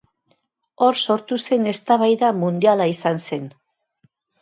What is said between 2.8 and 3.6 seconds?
izan zen.